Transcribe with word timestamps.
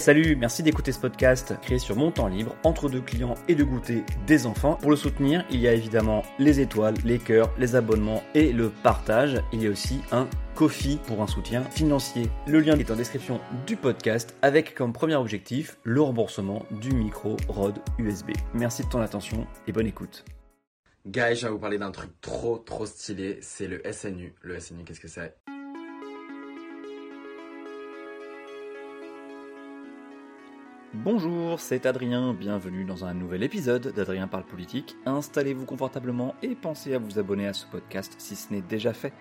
Salut, 0.00 0.34
merci 0.34 0.62
d'écouter 0.62 0.92
ce 0.92 0.98
podcast 0.98 1.52
créé 1.60 1.78
sur 1.78 1.94
mon 1.94 2.10
temps 2.10 2.26
libre, 2.26 2.56
entre 2.64 2.88
deux 2.88 3.02
clients 3.02 3.34
et 3.48 3.54
de 3.54 3.62
goûter 3.62 4.02
des 4.26 4.46
enfants. 4.46 4.76
Pour 4.76 4.90
le 4.90 4.96
soutenir, 4.96 5.44
il 5.50 5.60
y 5.60 5.68
a 5.68 5.74
évidemment 5.74 6.22
les 6.38 6.58
étoiles, 6.58 6.94
les 7.04 7.18
cœurs, 7.18 7.52
les 7.58 7.76
abonnements 7.76 8.22
et 8.34 8.50
le 8.50 8.70
partage. 8.70 9.42
Il 9.52 9.62
y 9.62 9.66
a 9.66 9.70
aussi 9.70 10.00
un 10.10 10.26
Kofi 10.54 10.98
pour 11.06 11.20
un 11.20 11.26
soutien 11.26 11.64
financier. 11.64 12.30
Le 12.46 12.60
lien 12.60 12.78
est 12.78 12.90
en 12.90 12.96
description 12.96 13.42
du 13.66 13.76
podcast 13.76 14.34
avec 14.40 14.74
comme 14.74 14.94
premier 14.94 15.16
objectif 15.16 15.76
le 15.84 16.00
remboursement 16.00 16.64
du 16.80 16.94
micro 16.94 17.36
ROD 17.48 17.78
USB. 17.98 18.30
Merci 18.54 18.84
de 18.84 18.88
ton 18.88 19.02
attention 19.02 19.46
et 19.66 19.72
bonne 19.72 19.86
écoute. 19.86 20.24
Guys, 21.06 21.36
je 21.36 21.46
vais 21.46 21.52
vous 21.52 21.58
parler 21.58 21.76
d'un 21.76 21.90
truc 21.90 22.10
trop 22.22 22.56
trop 22.56 22.86
stylé, 22.86 23.38
c'est 23.42 23.68
le 23.68 23.82
SNU. 23.92 24.34
Le 24.40 24.58
SNU, 24.60 24.82
qu'est-ce 24.84 25.00
que 25.00 25.08
c'est? 25.08 25.36
Bonjour, 31.02 31.60
c'est 31.60 31.86
Adrien, 31.86 32.34
bienvenue 32.34 32.84
dans 32.84 33.06
un 33.06 33.14
nouvel 33.14 33.42
épisode 33.42 33.90
d'Adrien 33.94 34.28
parle 34.28 34.44
politique. 34.44 34.96
Installez-vous 35.06 35.64
confortablement 35.64 36.34
et 36.42 36.54
pensez 36.54 36.92
à 36.92 36.98
vous 36.98 37.18
abonner 37.18 37.46
à 37.46 37.54
ce 37.54 37.64
podcast 37.64 38.16
si 38.18 38.36
ce 38.36 38.52
n'est 38.52 38.60
déjà 38.60 38.92
fait, 38.92 39.14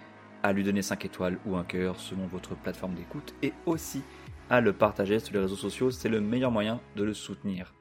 à 0.43 0.51
lui 0.51 0.65
donner 0.65 0.81
5 0.81 1.05
étoiles 1.05 1.39
ou 1.45 1.55
un 1.55 1.63
cœur 1.63 1.97
selon 1.97 2.27
votre 2.27 2.53
plateforme 2.53 2.95
d'écoute 2.95 3.33
et 3.43 3.53
aussi 3.65 4.01
à 4.49 4.59
le 4.59 4.73
partager 4.73 5.19
sur 5.19 5.33
les 5.33 5.39
réseaux 5.39 5.55
sociaux, 5.55 5.89
c'est 5.89 6.09
le 6.09 6.19
meilleur 6.19 6.51
moyen 6.51 6.81
de 6.97 7.05
le 7.05 7.13
soutenir. 7.13 7.73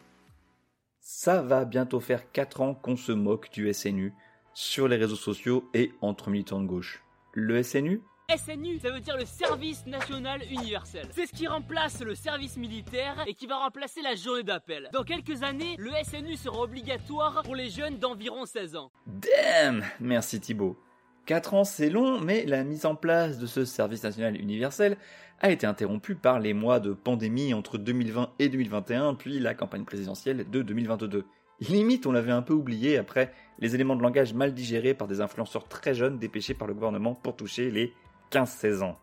Ça 1.00 1.42
va 1.42 1.64
bientôt 1.64 1.98
faire 1.98 2.30
4 2.30 2.60
ans 2.60 2.74
qu'on 2.74 2.94
se 2.94 3.10
moque 3.10 3.50
du 3.50 3.72
SNU 3.74 4.14
sur 4.54 4.86
les 4.86 4.96
réseaux 4.96 5.16
sociaux 5.16 5.68
et 5.74 5.90
entre 6.02 6.30
militants 6.30 6.60
de 6.60 6.68
gauche. 6.68 7.02
Le 7.32 7.64
SNU, 7.64 8.02
SNU, 8.36 8.78
ça 8.78 8.90
veut 8.90 9.00
dire 9.00 9.16
le 9.16 9.24
service 9.24 9.86
national 9.86 10.42
universel. 10.50 11.08
C'est 11.12 11.24
ce 11.24 11.32
qui 11.32 11.46
remplace 11.46 12.02
le 12.02 12.14
service 12.14 12.58
militaire 12.58 13.24
et 13.26 13.32
qui 13.32 13.46
va 13.46 13.56
remplacer 13.56 14.02
la 14.02 14.16
journée 14.16 14.42
d'appel. 14.42 14.90
Dans 14.92 15.02
quelques 15.02 15.42
années, 15.42 15.76
le 15.78 15.92
SNU 16.04 16.36
sera 16.36 16.60
obligatoire 16.60 17.42
pour 17.42 17.54
les 17.56 17.70
jeunes 17.70 17.96
d'environ 17.96 18.44
16 18.44 18.76
ans. 18.76 18.90
Damn 19.06 19.82
Merci 19.98 20.40
Thibaut. 20.40 20.76
4 21.24 21.54
ans 21.54 21.64
c'est 21.64 21.88
long, 21.88 22.20
mais 22.20 22.44
la 22.44 22.64
mise 22.64 22.84
en 22.84 22.94
place 22.94 23.38
de 23.38 23.46
ce 23.46 23.64
service 23.64 24.02
national 24.02 24.38
universel 24.38 24.98
a 25.40 25.50
été 25.50 25.66
interrompue 25.66 26.14
par 26.14 26.38
les 26.38 26.52
mois 26.52 26.80
de 26.80 26.92
pandémie 26.92 27.54
entre 27.54 27.78
2020 27.78 28.32
et 28.38 28.50
2021, 28.50 29.14
puis 29.14 29.38
la 29.38 29.54
campagne 29.54 29.84
présidentielle 29.84 30.50
de 30.50 30.60
2022. 30.60 31.24
Limite, 31.60 32.06
on 32.06 32.12
l'avait 32.12 32.32
un 32.32 32.42
peu 32.42 32.52
oublié 32.52 32.98
après 32.98 33.32
les 33.58 33.74
éléments 33.74 33.96
de 33.96 34.02
langage 34.02 34.34
mal 34.34 34.52
digérés 34.52 34.92
par 34.92 35.08
des 35.08 35.22
influenceurs 35.22 35.66
très 35.66 35.94
jeunes 35.94 36.18
dépêchés 36.18 36.54
par 36.54 36.68
le 36.68 36.74
gouvernement 36.74 37.14
pour 37.14 37.34
toucher 37.34 37.70
les 37.70 37.94
15-16 38.30 38.82
ans. 38.82 38.98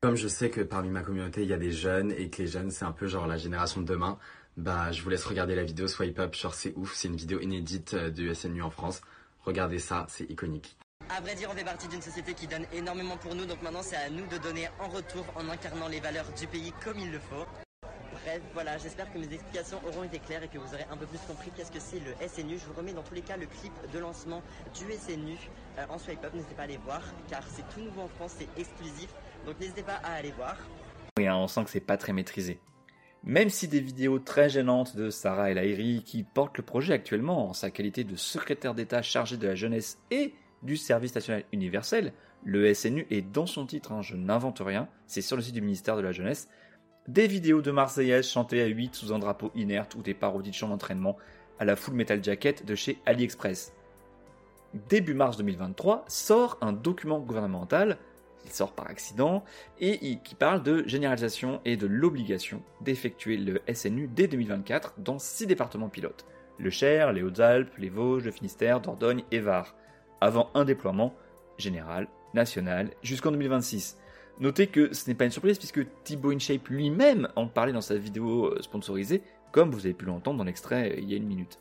Comme 0.00 0.16
je 0.16 0.28
sais 0.28 0.48
que 0.48 0.62
parmi 0.62 0.88
ma 0.88 1.02
communauté, 1.02 1.42
il 1.42 1.48
y 1.48 1.52
a 1.52 1.58
des 1.58 1.72
jeunes 1.72 2.12
et 2.12 2.30
que 2.30 2.42
les 2.42 2.48
jeunes, 2.48 2.70
c'est 2.70 2.84
un 2.84 2.92
peu 2.92 3.06
genre 3.06 3.26
la 3.26 3.36
génération 3.36 3.82
de 3.82 3.86
demain, 3.86 4.18
bah 4.56 4.92
je 4.92 5.02
vous 5.02 5.10
laisse 5.10 5.24
regarder 5.24 5.54
la 5.54 5.64
vidéo 5.64 5.88
Swipe 5.88 6.18
Up, 6.18 6.34
genre 6.34 6.54
c'est 6.54 6.72
ouf, 6.76 6.94
c'est 6.94 7.08
une 7.08 7.16
vidéo 7.16 7.40
inédite 7.40 7.94
euh, 7.94 8.10
du 8.10 8.34
SNU 8.34 8.62
en 8.62 8.70
France. 8.70 9.02
Regardez 9.44 9.78
ça, 9.78 10.06
c'est 10.08 10.24
iconique. 10.30 10.76
À 11.08 11.20
vrai 11.20 11.34
dire, 11.34 11.48
on 11.52 11.56
fait 11.56 11.64
partie 11.64 11.88
d'une 11.88 12.02
société 12.02 12.34
qui 12.34 12.46
donne 12.46 12.64
énormément 12.72 13.16
pour 13.16 13.34
nous, 13.34 13.44
donc 13.44 13.60
maintenant 13.62 13.82
c'est 13.82 13.96
à 13.96 14.08
nous 14.10 14.26
de 14.26 14.38
donner 14.38 14.68
en 14.78 14.88
retour 14.88 15.24
en 15.34 15.48
incarnant 15.48 15.88
les 15.88 16.00
valeurs 16.00 16.30
du 16.38 16.46
pays 16.46 16.72
comme 16.84 16.98
il 16.98 17.10
le 17.10 17.18
faut. 17.18 17.46
Bref, 18.24 18.42
voilà, 18.52 18.76
j'espère 18.76 19.10
que 19.12 19.18
mes 19.18 19.32
explications 19.32 19.78
auront 19.86 20.04
été 20.04 20.18
claires 20.18 20.42
et 20.42 20.48
que 20.48 20.58
vous 20.58 20.74
aurez 20.74 20.86
un 20.90 20.96
peu 20.96 21.06
plus 21.06 21.18
compris 21.26 21.50
qu'est-ce 21.56 21.72
que 21.72 21.80
c'est 21.80 22.00
le 22.00 22.12
SNU. 22.28 22.58
Je 22.58 22.66
vous 22.66 22.74
remets 22.74 22.92
dans 22.92 23.02
tous 23.02 23.14
les 23.14 23.22
cas 23.22 23.36
le 23.36 23.46
clip 23.46 23.72
de 23.92 23.98
lancement 23.98 24.42
du 24.74 24.92
SNU 24.92 25.36
euh, 25.78 25.84
en 25.88 25.98
swipe 25.98 26.22
up, 26.24 26.34
n'hésitez 26.34 26.54
pas 26.54 26.62
à 26.62 26.64
aller 26.66 26.78
voir 26.84 27.02
car 27.28 27.42
c'est 27.48 27.66
tout 27.74 27.80
nouveau 27.80 28.02
en 28.02 28.08
France, 28.08 28.34
c'est 28.38 28.60
exclusif, 28.60 29.08
donc 29.46 29.58
n'hésitez 29.58 29.82
pas 29.82 30.00
à 30.04 30.14
aller 30.14 30.32
voir. 30.32 30.56
Oui, 31.18 31.26
hein, 31.26 31.36
on 31.36 31.48
sent 31.48 31.64
que 31.64 31.70
c'est 31.70 31.80
pas 31.80 31.96
très 31.96 32.12
maîtrisé. 32.12 32.60
Même 33.24 33.48
si 33.48 33.68
des 33.68 33.80
vidéos 33.80 34.18
très 34.18 34.48
gênantes 34.48 34.96
de 34.96 35.10
Sarah 35.10 35.50
El 35.50 35.58
Haïry, 35.58 36.02
qui 36.04 36.22
porte 36.22 36.58
le 36.58 36.64
projet 36.64 36.92
actuellement 36.92 37.48
en 37.48 37.52
sa 37.52 37.70
qualité 37.70 38.04
de 38.04 38.16
secrétaire 38.16 38.74
d'État 38.74 39.02
chargé 39.02 39.36
de 39.36 39.46
la 39.46 39.54
jeunesse 39.54 39.98
et 40.10 40.34
du 40.62 40.76
service 40.76 41.14
national 41.14 41.44
universel, 41.52 42.12
le 42.44 42.72
SNU 42.72 43.06
est 43.10 43.22
dans 43.22 43.46
son 43.46 43.66
titre, 43.66 43.92
hein, 43.92 44.02
je 44.02 44.16
n'invente 44.16 44.60
rien, 44.60 44.88
c'est 45.06 45.20
sur 45.20 45.36
le 45.36 45.42
site 45.42 45.54
du 45.54 45.60
ministère 45.60 45.96
de 45.96 46.02
la 46.02 46.12
Jeunesse, 46.12 46.48
des 47.08 47.26
vidéos 47.26 47.62
de 47.62 47.70
Marseillaise 47.70 48.28
chantées 48.28 48.62
à 48.62 48.66
8 48.66 48.94
sous 48.94 49.12
un 49.12 49.18
drapeau 49.18 49.50
inerte 49.54 49.94
ou 49.94 50.02
des 50.02 50.14
parodies 50.14 50.50
de 50.50 50.54
chants 50.54 50.68
d'entraînement 50.68 51.16
à 51.58 51.64
la 51.64 51.76
Full 51.76 51.94
Metal 51.94 52.22
Jacket 52.22 52.64
de 52.64 52.74
chez 52.74 52.98
AliExpress. 53.06 53.72
Début 54.88 55.14
mars 55.14 55.36
2023 55.36 56.04
sort 56.08 56.56
un 56.60 56.72
document 56.72 57.18
gouvernemental, 57.18 57.98
il 58.44 58.52
sort 58.52 58.72
par 58.72 58.88
accident, 58.88 59.44
et 59.80 60.18
qui 60.22 60.34
parle 60.34 60.62
de 60.62 60.86
généralisation 60.86 61.60
et 61.64 61.76
de 61.76 61.86
l'obligation 61.86 62.62
d'effectuer 62.80 63.36
le 63.36 63.60
SNU 63.72 64.08
dès 64.08 64.28
2024 64.28 64.94
dans 64.98 65.18
6 65.18 65.46
départements 65.46 65.88
pilotes. 65.88 66.24
Le 66.58 66.70
Cher, 66.70 67.12
les 67.12 67.22
Hautes-Alpes, 67.22 67.76
les 67.78 67.88
Vosges, 67.88 68.24
le 68.24 68.30
Finistère, 68.30 68.80
Dordogne 68.80 69.24
et 69.32 69.40
Var, 69.40 69.74
avant 70.20 70.50
un 70.54 70.64
déploiement 70.64 71.14
général, 71.58 72.08
national, 72.34 72.90
jusqu'en 73.02 73.32
2026. 73.32 73.99
Notez 74.40 74.68
que 74.68 74.94
ce 74.94 75.06
n'est 75.06 75.14
pas 75.14 75.26
une 75.26 75.30
surprise 75.30 75.58
puisque 75.58 75.86
Thibaut 76.02 76.32
InShape 76.32 76.68
lui-même 76.68 77.28
en 77.36 77.46
parlait 77.46 77.74
dans 77.74 77.82
sa 77.82 77.96
vidéo 77.96 78.46
euh, 78.46 78.62
sponsorisée, 78.62 79.22
comme 79.52 79.70
vous 79.70 79.84
avez 79.84 79.92
pu 79.92 80.06
l'entendre 80.06 80.38
dans 80.38 80.44
l'extrait 80.44 80.92
euh, 80.92 80.98
il 80.98 81.10
y 81.10 81.12
a 81.12 81.18
une 81.18 81.26
minute. 81.26 81.58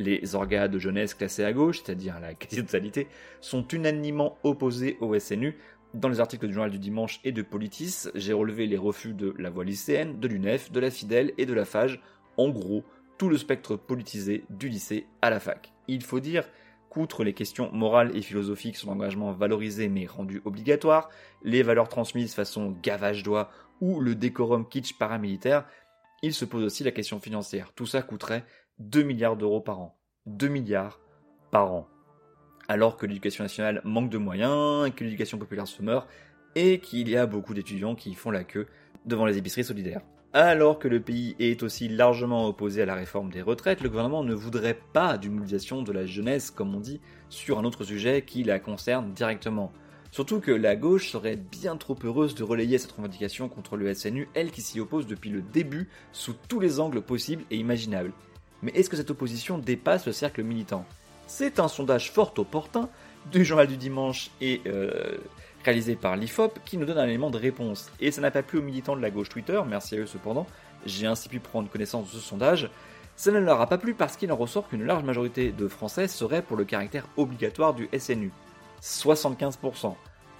Les 0.00 0.34
organes 0.34 0.70
de 0.70 0.80
jeunesse 0.80 1.14
classés 1.14 1.44
à 1.44 1.52
gauche, 1.52 1.80
c'est-à-dire 1.82 2.18
la 2.18 2.34
quasi-totalité, 2.34 3.06
sont 3.40 3.66
unanimement 3.68 4.36
opposés 4.42 4.96
au 5.00 5.16
SNU. 5.16 5.56
Dans 5.94 6.08
les 6.08 6.18
articles 6.18 6.46
du 6.48 6.52
journal 6.52 6.72
du 6.72 6.78
dimanche 6.80 7.20
et 7.22 7.32
de 7.32 7.42
Politis, 7.42 8.08
j'ai 8.16 8.32
relevé 8.32 8.66
les 8.66 8.76
refus 8.76 9.14
de 9.14 9.34
la 9.38 9.50
voie 9.50 9.64
lycéenne, 9.64 10.18
de 10.18 10.28
l'UNEF, 10.28 10.72
de 10.72 10.80
la 10.80 10.90
Fidèle 10.90 11.32
et 11.38 11.46
de 11.46 11.54
la 11.54 11.64
FAGE, 11.64 12.00
en 12.36 12.48
gros, 12.50 12.84
tout 13.16 13.28
le 13.28 13.38
spectre 13.38 13.76
politisé 13.76 14.44
du 14.50 14.68
lycée 14.68 15.06
à 15.22 15.30
la 15.30 15.40
fac. 15.40 15.72
Il 15.86 16.02
faut 16.02 16.20
dire 16.20 16.44
qu'outre 16.88 17.24
les 17.24 17.34
questions 17.34 17.70
morales 17.72 18.16
et 18.16 18.22
philosophiques, 18.22 18.76
son 18.76 18.90
engagement 18.90 19.32
valorisé 19.32 19.88
mais 19.88 20.06
rendu 20.06 20.42
obligatoire, 20.44 21.08
les 21.42 21.62
valeurs 21.62 21.88
transmises 21.88 22.34
façon 22.34 22.76
gavage 22.82 23.22
doigt 23.22 23.50
ou 23.80 24.00
le 24.00 24.14
décorum 24.14 24.68
kitsch 24.68 24.98
paramilitaire, 24.98 25.64
il 26.22 26.34
se 26.34 26.44
pose 26.44 26.64
aussi 26.64 26.84
la 26.84 26.90
question 26.90 27.20
financière. 27.20 27.72
Tout 27.74 27.86
ça 27.86 28.02
coûterait 28.02 28.44
2 28.80 29.02
milliards 29.02 29.36
d'euros 29.36 29.60
par 29.60 29.80
an. 29.80 29.96
2 30.26 30.48
milliards 30.48 31.00
par 31.50 31.72
an. 31.72 31.88
Alors 32.66 32.96
que 32.96 33.06
l'éducation 33.06 33.44
nationale 33.44 33.80
manque 33.84 34.10
de 34.10 34.18
moyens, 34.18 34.92
que 34.94 35.04
l'éducation 35.04 35.38
populaire 35.38 35.66
se 35.66 35.82
meurt, 35.82 36.08
et 36.54 36.80
qu'il 36.80 37.08
y 37.08 37.16
a 37.16 37.26
beaucoup 37.26 37.54
d'étudiants 37.54 37.94
qui 37.94 38.14
font 38.14 38.30
la 38.30 38.44
queue 38.44 38.66
devant 39.06 39.26
les 39.26 39.38
épiceries 39.38 39.64
solidaires. 39.64 40.02
Alors 40.34 40.78
que 40.78 40.88
le 40.88 41.00
pays 41.00 41.34
est 41.38 41.62
aussi 41.62 41.88
largement 41.88 42.46
opposé 42.46 42.82
à 42.82 42.86
la 42.86 42.94
réforme 42.94 43.30
des 43.30 43.40
retraites, 43.40 43.80
le 43.80 43.88
gouvernement 43.88 44.22
ne 44.22 44.34
voudrait 44.34 44.78
pas 44.92 45.16
d'une 45.16 45.32
mobilisation 45.32 45.80
de 45.80 45.90
la 45.90 46.04
jeunesse, 46.04 46.50
comme 46.50 46.74
on 46.74 46.80
dit, 46.80 47.00
sur 47.30 47.58
un 47.58 47.64
autre 47.64 47.82
sujet 47.82 48.20
qui 48.20 48.44
la 48.44 48.58
concerne 48.58 49.14
directement. 49.14 49.72
Surtout 50.10 50.40
que 50.40 50.50
la 50.50 50.76
gauche 50.76 51.10
serait 51.10 51.36
bien 51.36 51.78
trop 51.78 51.96
heureuse 52.04 52.34
de 52.34 52.44
relayer 52.44 52.76
cette 52.76 52.92
revendication 52.92 53.48
contre 53.48 53.78
le 53.78 53.92
SNU, 53.94 54.28
elle 54.34 54.50
qui 54.50 54.60
s'y 54.60 54.80
oppose 54.80 55.06
depuis 55.06 55.30
le 55.30 55.40
début 55.40 55.88
sous 56.12 56.34
tous 56.46 56.60
les 56.60 56.78
angles 56.78 57.00
possibles 57.00 57.44
et 57.50 57.56
imaginables. 57.56 58.12
Mais 58.62 58.72
est-ce 58.72 58.90
que 58.90 58.96
cette 58.96 59.10
opposition 59.10 59.56
dépasse 59.56 60.06
le 60.06 60.12
cercle 60.12 60.42
militant? 60.42 60.84
C'est 61.26 61.58
un 61.58 61.68
sondage 61.68 62.10
fort 62.10 62.34
opportun 62.36 62.90
du 63.32 63.46
journal 63.46 63.66
du 63.66 63.76
dimanche 63.78 64.30
et 64.40 64.60
euh, 64.66 65.18
réalisé 65.64 65.96
par 65.96 66.16
l'IFOP, 66.16 66.58
qui 66.64 66.76
nous 66.78 66.86
donne 66.86 66.98
un 66.98 67.06
élément 67.06 67.30
de 67.30 67.38
réponse. 67.38 67.90
Et 68.00 68.10
ça 68.10 68.20
n'a 68.20 68.30
pas 68.30 68.42
plu 68.42 68.58
aux 68.58 68.62
militants 68.62 68.96
de 68.96 69.02
la 69.02 69.10
gauche 69.10 69.28
Twitter, 69.28 69.60
merci 69.66 69.96
à 69.96 69.98
eux 69.98 70.06
cependant, 70.06 70.46
j'ai 70.86 71.06
ainsi 71.06 71.28
pu 71.28 71.40
prendre 71.40 71.68
connaissance 71.68 72.06
de 72.06 72.18
ce 72.18 72.24
sondage. 72.24 72.70
Ça 73.16 73.32
ne 73.32 73.38
leur 73.38 73.60
a 73.60 73.68
pas 73.68 73.78
plu 73.78 73.94
parce 73.94 74.16
qu'il 74.16 74.30
en 74.30 74.36
ressort 74.36 74.68
qu'une 74.68 74.84
large 74.84 75.02
majorité 75.02 75.50
de 75.50 75.66
Français 75.66 76.06
seraient 76.06 76.42
pour 76.42 76.56
le 76.56 76.64
caractère 76.64 77.08
obligatoire 77.16 77.74
du 77.74 77.88
SNU. 77.98 78.30
75%. 78.80 79.96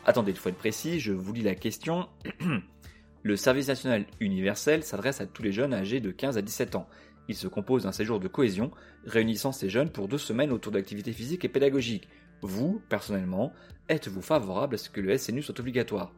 Attendez, 0.06 0.30
il 0.30 0.38
faut 0.38 0.48
être 0.48 0.58
précis, 0.58 1.00
je 1.00 1.12
vous 1.12 1.32
lis 1.32 1.42
la 1.42 1.56
question. 1.56 2.08
le 3.22 3.36
service 3.36 3.68
national 3.68 4.06
universel 4.20 4.84
s'adresse 4.84 5.20
à 5.20 5.26
tous 5.26 5.42
les 5.42 5.52
jeunes 5.52 5.74
âgés 5.74 6.00
de 6.00 6.12
15 6.12 6.38
à 6.38 6.42
17 6.42 6.76
ans. 6.76 6.88
Il 7.28 7.34
se 7.34 7.48
compose 7.48 7.82
d'un 7.82 7.92
séjour 7.92 8.20
de 8.20 8.28
cohésion, 8.28 8.70
réunissant 9.04 9.52
ces 9.52 9.68
jeunes 9.68 9.90
pour 9.90 10.08
deux 10.08 10.18
semaines 10.18 10.52
autour 10.52 10.72
d'activités 10.72 11.12
physiques 11.12 11.44
et 11.44 11.48
pédagogiques. 11.48 12.08
Vous, 12.42 12.80
personnellement, 12.88 13.52
êtes-vous 13.88 14.22
favorable 14.22 14.76
à 14.76 14.78
ce 14.78 14.90
que 14.90 15.00
le 15.00 15.16
SNU 15.16 15.42
soit 15.42 15.58
obligatoire? 15.58 16.12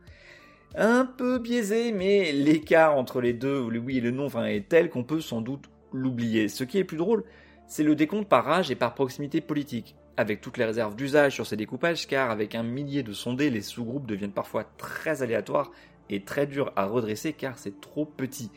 Un 0.76 1.04
peu 1.04 1.38
biaisé, 1.38 1.92
mais 1.92 2.30
l'écart 2.32 2.96
entre 2.96 3.20
les 3.20 3.32
deux, 3.32 3.68
le 3.68 3.78
oui 3.78 3.98
et 3.98 4.00
le 4.00 4.10
non, 4.10 4.28
est 4.44 4.68
tel 4.68 4.88
qu'on 4.88 5.02
peut 5.02 5.20
sans 5.20 5.40
doute 5.40 5.68
l'oublier. 5.92 6.48
Ce 6.48 6.62
qui 6.62 6.78
est 6.78 6.84
plus 6.84 6.96
drôle, 6.96 7.24
c'est 7.66 7.82
le 7.82 7.94
décompte 7.94 8.28
par 8.28 8.48
âge 8.48 8.70
et 8.70 8.76
par 8.76 8.94
proximité 8.94 9.40
politique, 9.40 9.96
avec 10.16 10.40
toutes 10.40 10.58
les 10.58 10.64
réserves 10.64 10.94
d'usage 10.94 11.34
sur 11.34 11.46
ces 11.46 11.56
découpages, 11.56 12.06
car 12.06 12.30
avec 12.30 12.54
un 12.54 12.62
millier 12.62 13.02
de 13.02 13.12
sondés, 13.12 13.50
les 13.50 13.62
sous-groupes 13.62 14.06
deviennent 14.06 14.32
parfois 14.32 14.64
très 14.76 15.22
aléatoires 15.22 15.72
et 16.08 16.22
très 16.22 16.46
durs 16.46 16.72
à 16.76 16.86
redresser 16.86 17.32
car 17.32 17.58
c'est 17.58 17.80
trop 17.80 18.04
petit. 18.04 18.50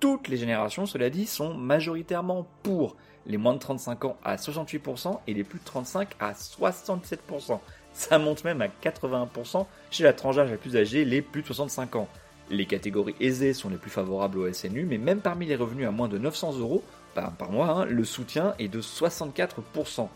Toutes 0.00 0.28
les 0.28 0.36
générations, 0.36 0.86
cela 0.86 1.10
dit, 1.10 1.26
sont 1.26 1.54
majoritairement 1.54 2.48
pour 2.62 2.96
les 3.30 3.36
moins 3.36 3.54
de 3.54 3.58
35 3.58 4.04
ans 4.04 4.16
à 4.24 4.36
68% 4.36 5.20
et 5.26 5.34
les 5.34 5.44
plus 5.44 5.58
de 5.58 5.64
35 5.64 6.10
à 6.18 6.32
67%. 6.32 7.60
Ça 7.92 8.18
monte 8.18 8.44
même 8.44 8.62
à 8.62 8.66
81% 8.82 9.66
chez 9.90 10.04
la 10.04 10.12
tranche 10.12 10.36
d'âge 10.36 10.50
la 10.50 10.56
plus 10.56 10.76
âgée, 10.76 11.04
les 11.04 11.22
plus 11.22 11.42
de 11.42 11.46
65 11.46 11.96
ans. 11.96 12.08
Les 12.50 12.66
catégories 12.66 13.14
aisées 13.20 13.54
sont 13.54 13.68
les 13.68 13.76
plus 13.76 13.90
favorables 13.90 14.38
au 14.38 14.52
SNU, 14.52 14.84
mais 14.84 14.98
même 14.98 15.20
parmi 15.20 15.46
les 15.46 15.56
revenus 15.56 15.86
à 15.86 15.90
moins 15.90 16.08
de 16.08 16.18
900 16.18 16.58
euros 16.58 16.82
par, 17.14 17.32
par 17.32 17.50
mois, 17.52 17.68
hein, 17.68 17.84
le 17.84 18.04
soutien 18.04 18.54
est 18.58 18.68
de 18.68 18.80
64%. 18.80 20.08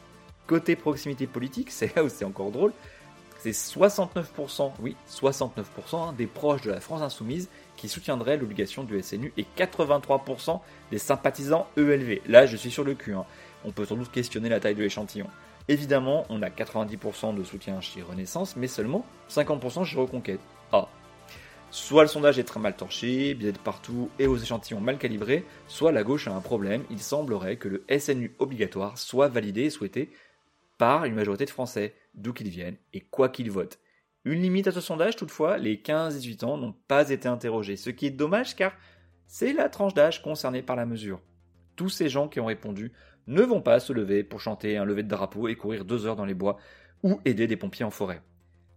Côté 0.46 0.76
proximité 0.76 1.26
politique, 1.26 1.70
c'est 1.70 1.94
là 1.94 2.04
où 2.04 2.08
c'est 2.08 2.24
encore 2.24 2.50
drôle, 2.50 2.72
c'est 3.44 3.78
69%, 3.78 4.72
oui, 4.80 4.96
69% 5.10 5.60
hein, 5.92 6.14
des 6.16 6.26
proches 6.26 6.62
de 6.62 6.70
la 6.70 6.80
France 6.80 7.02
insoumise 7.02 7.50
qui 7.76 7.90
soutiendraient 7.90 8.38
l'obligation 8.38 8.84
du 8.84 9.02
SNU 9.02 9.34
et 9.36 9.44
83% 9.58 10.60
des 10.90 10.96
sympathisants 10.96 11.66
ELV. 11.76 12.20
Là, 12.26 12.46
je 12.46 12.56
suis 12.56 12.70
sur 12.70 12.84
le 12.84 12.94
cul. 12.94 13.12
Hein. 13.12 13.26
On 13.66 13.70
peut 13.70 13.84
sans 13.84 13.96
doute 13.96 14.10
questionner 14.10 14.48
la 14.48 14.60
taille 14.60 14.74
de 14.74 14.82
l'échantillon. 14.82 15.26
Évidemment, 15.68 16.24
on 16.30 16.40
a 16.40 16.48
90% 16.48 17.34
de 17.34 17.44
soutien 17.44 17.82
chez 17.82 18.00
Renaissance, 18.00 18.56
mais 18.56 18.66
seulement 18.66 19.04
50% 19.28 19.84
chez 19.84 19.98
Reconquête. 19.98 20.40
Ah. 20.72 20.88
Soit 21.70 22.04
le 22.04 22.08
sondage 22.08 22.38
est 22.38 22.44
très 22.44 22.60
mal 22.60 22.74
torché, 22.74 23.34
biais 23.34 23.52
de 23.52 23.58
partout 23.58 24.08
et 24.18 24.26
aux 24.26 24.38
échantillons 24.38 24.80
mal 24.80 24.96
calibrés, 24.96 25.44
soit 25.68 25.92
la 25.92 26.02
gauche 26.02 26.28
a 26.28 26.32
un 26.32 26.40
problème. 26.40 26.84
Il 26.90 27.00
semblerait 27.00 27.56
que 27.56 27.68
le 27.68 27.84
SNU 27.98 28.34
obligatoire 28.38 28.96
soit 28.96 29.28
validé 29.28 29.64
et 29.64 29.70
souhaité 29.70 30.10
par 30.78 31.04
une 31.04 31.14
majorité 31.14 31.44
de 31.44 31.50
Français, 31.50 31.94
d'où 32.14 32.32
qu'ils 32.32 32.48
viennent 32.48 32.76
et 32.92 33.00
quoi 33.00 33.28
qu'ils 33.28 33.50
votent. 33.50 33.78
Une 34.24 34.40
limite 34.40 34.66
à 34.66 34.72
ce 34.72 34.80
sondage, 34.80 35.16
toutefois, 35.16 35.58
les 35.58 35.76
15-18 35.76 36.44
ans 36.44 36.56
n'ont 36.56 36.74
pas 36.88 37.10
été 37.10 37.28
interrogés, 37.28 37.76
ce 37.76 37.90
qui 37.90 38.06
est 38.06 38.10
dommage 38.10 38.56
car 38.56 38.72
c'est 39.26 39.52
la 39.52 39.68
tranche 39.68 39.94
d'âge 39.94 40.22
concernée 40.22 40.62
par 40.62 40.76
la 40.76 40.86
mesure. 40.86 41.20
Tous 41.76 41.88
ces 41.88 42.08
gens 42.08 42.28
qui 42.28 42.40
ont 42.40 42.46
répondu 42.46 42.92
ne 43.26 43.42
vont 43.42 43.60
pas 43.60 43.80
se 43.80 43.92
lever 43.92 44.22
pour 44.22 44.40
chanter 44.40 44.76
un 44.76 44.84
lever 44.84 45.02
de 45.02 45.08
drapeau 45.08 45.48
et 45.48 45.56
courir 45.56 45.84
deux 45.84 46.06
heures 46.06 46.16
dans 46.16 46.24
les 46.24 46.34
bois 46.34 46.58
ou 47.02 47.20
aider 47.24 47.46
des 47.46 47.56
pompiers 47.56 47.84
en 47.84 47.90
forêt. 47.90 48.22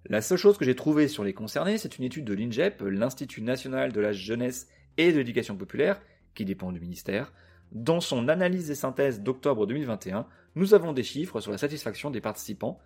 La 0.06 0.22
seule 0.22 0.38
chose 0.38 0.58
que 0.58 0.66
j'ai 0.66 0.76
trouvée 0.76 1.08
sur 1.08 1.24
les 1.24 1.34
concernés, 1.34 1.78
c'est 1.78 1.98
une 1.98 2.06
étude 2.06 2.26
de 2.26 2.34
l'INJEP, 2.34 2.82
l'Institut 2.82 3.42
national 3.42 3.92
de 3.92 4.00
la 4.00 4.14
jeunesse 4.14 4.68
et 4.98 5.12
de 5.12 5.18
l'éducation 5.18 5.58
populaire, 5.58 6.02
qui 6.34 6.46
dépend 6.46 6.72
du 6.72 6.80
ministère. 6.80 7.34
Dans 7.74 8.00
son 8.00 8.30
analyse 8.30 8.72
et 8.72 8.76
synthèse 8.76 9.22
d'octobre 9.22 9.68
2021, 9.68 10.26
nous 10.58 10.74
avons 10.74 10.92
des 10.92 11.04
chiffres 11.04 11.40
sur 11.40 11.52
la 11.52 11.60
satisfaction 11.60 12.10
des 12.10 12.20
participants, 12.20 12.80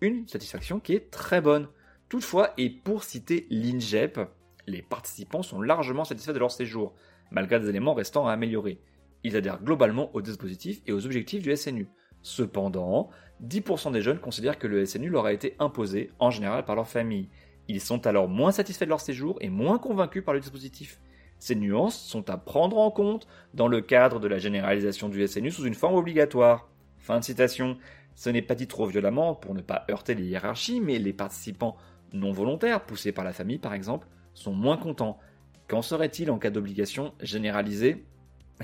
une 0.00 0.26
satisfaction 0.26 0.80
qui 0.80 0.94
est 0.94 1.10
très 1.10 1.42
bonne. 1.42 1.68
Toutefois, 2.08 2.54
et 2.56 2.70
pour 2.70 3.04
citer 3.04 3.46
l'INJEP, 3.50 4.18
les 4.66 4.80
participants 4.80 5.42
sont 5.42 5.60
largement 5.60 6.04
satisfaits 6.04 6.32
de 6.32 6.38
leur 6.38 6.50
séjour, 6.50 6.94
malgré 7.30 7.60
des 7.60 7.68
éléments 7.68 7.92
restant 7.92 8.26
à 8.26 8.32
améliorer. 8.32 8.80
Ils 9.22 9.36
adhèrent 9.36 9.62
globalement 9.62 10.10
au 10.14 10.22
dispositif 10.22 10.80
et 10.86 10.92
aux 10.92 11.04
objectifs 11.04 11.42
du 11.42 11.54
SNU. 11.54 11.88
Cependant, 12.22 13.10
10% 13.44 13.92
des 13.92 14.00
jeunes 14.00 14.18
considèrent 14.18 14.58
que 14.58 14.66
le 14.66 14.86
SNU 14.86 15.10
leur 15.10 15.26
a 15.26 15.34
été 15.34 15.56
imposé, 15.58 16.12
en 16.20 16.30
général 16.30 16.64
par 16.64 16.74
leur 16.74 16.88
famille. 16.88 17.28
Ils 17.68 17.82
sont 17.82 18.06
alors 18.06 18.28
moins 18.28 18.50
satisfaits 18.50 18.86
de 18.86 18.90
leur 18.90 19.00
séjour 19.02 19.36
et 19.42 19.50
moins 19.50 19.78
convaincus 19.78 20.24
par 20.24 20.32
le 20.32 20.40
dispositif. 20.40 20.98
Ces 21.38 21.54
nuances 21.54 22.00
sont 22.00 22.30
à 22.30 22.38
prendre 22.38 22.78
en 22.78 22.90
compte 22.90 23.26
dans 23.52 23.68
le 23.68 23.82
cadre 23.82 24.20
de 24.20 24.28
la 24.28 24.38
généralisation 24.38 25.10
du 25.10 25.26
SNU 25.28 25.50
sous 25.50 25.66
une 25.66 25.74
forme 25.74 25.96
obligatoire. 25.96 26.70
Fin 27.10 27.18
de 27.18 27.24
citation. 27.24 27.76
Ce 28.14 28.30
n'est 28.30 28.40
pas 28.40 28.54
dit 28.54 28.68
trop 28.68 28.86
violemment 28.86 29.34
pour 29.34 29.52
ne 29.52 29.62
pas 29.62 29.84
heurter 29.90 30.14
les 30.14 30.22
hiérarchies, 30.26 30.80
mais 30.80 31.00
les 31.00 31.12
participants 31.12 31.76
non 32.12 32.30
volontaires, 32.30 32.86
poussés 32.86 33.10
par 33.10 33.24
la 33.24 33.32
famille 33.32 33.58
par 33.58 33.74
exemple, 33.74 34.06
sont 34.32 34.52
moins 34.52 34.76
contents. 34.76 35.18
Qu'en 35.66 35.82
serait-il 35.82 36.30
en 36.30 36.38
cas 36.38 36.50
d'obligation 36.50 37.12
généralisée? 37.20 38.04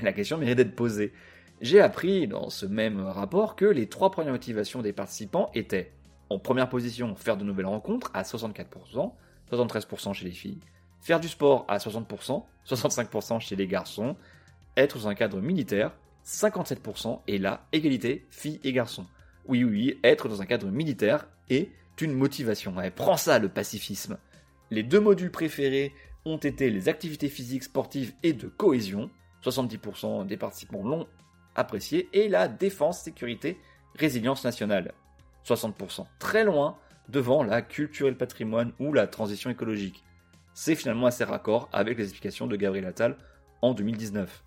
La 0.00 0.12
question 0.12 0.38
mérite 0.38 0.58
d'être 0.58 0.76
posée. 0.76 1.12
J'ai 1.60 1.81
appris 1.81 2.28
dans 2.28 2.48
ce 2.48 2.66
même 2.66 3.00
rapport 3.00 3.56
que 3.56 3.64
les 3.64 3.88
trois 3.88 4.12
premières 4.12 4.34
motivations 4.34 4.81
des 4.81 4.92
participants 4.92 5.50
étaient 5.52 5.90
en 6.31 6.38
première 6.38 6.69
position 6.69 7.16
faire 7.16 7.37
de 7.37 7.42
nouvelles 7.42 7.66
rencontres 7.66 8.12
à 8.14 8.22
64%, 8.22 9.12
73% 9.50 10.12
chez 10.12 10.25
les 10.25 10.31
filles, 10.31 10.60
faire 11.00 11.19
du 11.19 11.26
sport 11.26 11.64
à 11.66 11.78
60%, 11.78 12.44
65% 12.64 13.40
chez 13.40 13.56
les 13.56 13.66
garçons, 13.66 14.14
être 14.76 14.99
dans 14.99 15.08
un 15.08 15.16
cadre 15.16 15.40
militaire, 15.40 15.90
57%, 16.26 17.20
et 17.28 17.38
là, 17.38 17.67
égalité 17.73 18.26
filles 18.31 18.61
et 18.64 18.73
garçons. 18.73 19.06
Oui, 19.46 19.62
oui, 19.62 19.99
être 20.02 20.28
dans 20.28 20.43
un 20.43 20.46
cadre 20.46 20.67
militaire 20.67 21.28
est 21.49 21.70
une 22.00 22.12
motivation. 22.12 22.75
prends 22.94 23.17
ça 23.17 23.38
le 23.38 23.49
pacifisme. 23.49 24.19
Les 24.70 24.82
deux 24.82 25.00
modules 25.00 25.31
préférés 25.31 25.93
ont 26.25 26.37
été 26.37 26.70
les 26.70 26.88
activités 26.88 27.28
physiques, 27.28 27.62
sportives 27.62 28.12
et 28.25 28.32
de 28.32 28.49
cohésion. 28.49 29.08
70% 29.44 30.26
des 30.26 30.37
participants 30.37 30.82
l'ont 30.82 31.06
apprécié, 31.55 32.08
et 32.12 32.28
la 32.28 32.49
défense, 32.49 33.00
sécurité, 33.00 33.58
résilience 33.94 34.44
nationale. 34.44 34.93
60%. 35.46 36.06
Très 36.19 36.43
loin 36.43 36.76
devant 37.08 37.44
la 37.44 37.62
culture 37.62 38.08
et 38.08 38.11
le 38.11 38.17
patrimoine 38.17 38.73
ou 38.81 38.93
la 38.93 39.06
transition 39.06 39.49
écologique. 39.49 40.02
C'est 40.55 40.75
finalement 40.75 41.06
assez 41.06 41.23
raccord 41.23 41.69
avec 41.73 41.99
les 41.99 42.05
explications 42.05 42.49
de 42.49 42.56
Gabriel 42.56 42.87
Attal 42.87 43.17
en 43.62 43.75
2019. 43.75 44.43